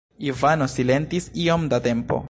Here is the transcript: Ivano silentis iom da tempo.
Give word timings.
Ivano 0.29 0.65
silentis 0.77 1.25
iom 1.45 1.61
da 1.75 1.79
tempo. 1.91 2.17